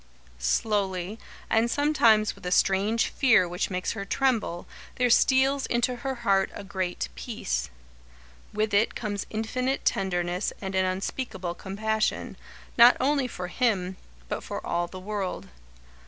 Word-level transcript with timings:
Slowly, 0.39 1.19
and 1.47 1.69
sometimes 1.69 2.33
with 2.33 2.43
a 2.47 2.51
strange 2.51 3.09
fear 3.09 3.47
which 3.47 3.69
makes 3.69 3.91
her 3.91 4.03
tremble, 4.03 4.65
there 4.95 5.11
steals 5.11 5.67
into 5.67 5.97
her 5.97 6.15
heart 6.25 6.49
a 6.55 6.63
great 6.63 7.07
peace. 7.13 7.69
With 8.51 8.73
it 8.73 8.95
comes 8.95 9.27
infinite 9.29 9.85
tenderness 9.85 10.53
and 10.59 10.73
an 10.73 10.85
unspeakable 10.85 11.53
compassion, 11.53 12.35
not 12.79 12.97
only 12.99 13.27
for 13.27 13.47
him, 13.49 13.95
but 14.27 14.43
for 14.43 14.65
all 14.65 14.87
the 14.87 14.99
world. 14.99 15.49